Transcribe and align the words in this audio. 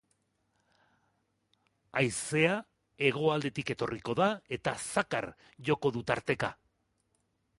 Haizea 1.99 2.55
hegoaldetik 3.09 3.71
etorriko 3.75 4.17
da 4.21 4.29
eta 4.59 4.75
zakar 4.93 5.31
joko 5.71 5.95
du 5.99 6.05
tarteka. 6.13 6.53